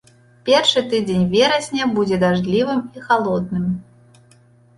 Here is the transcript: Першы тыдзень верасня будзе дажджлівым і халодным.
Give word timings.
Першы 0.47 0.79
тыдзень 0.93 1.27
верасня 1.33 1.83
будзе 1.99 2.19
дажджлівым 2.25 2.79
і 2.97 3.05
халодным. 3.07 3.69